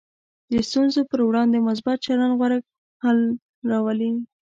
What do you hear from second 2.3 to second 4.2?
غوره حل راولي.